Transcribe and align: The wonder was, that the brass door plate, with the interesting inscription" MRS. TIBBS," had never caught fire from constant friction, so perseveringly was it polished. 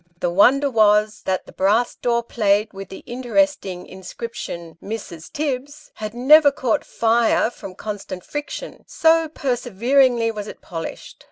The 0.19 0.31
wonder 0.31 0.67
was, 0.67 1.21
that 1.25 1.45
the 1.45 1.51
brass 1.51 1.93
door 1.93 2.23
plate, 2.23 2.73
with 2.73 2.89
the 2.89 3.03
interesting 3.05 3.85
inscription" 3.85 4.75
MRS. 4.83 5.31
TIBBS," 5.31 5.91
had 5.93 6.15
never 6.15 6.51
caught 6.51 6.83
fire 6.83 7.51
from 7.51 7.75
constant 7.75 8.25
friction, 8.25 8.83
so 8.87 9.29
perseveringly 9.29 10.31
was 10.31 10.47
it 10.47 10.59
polished. 10.59 11.19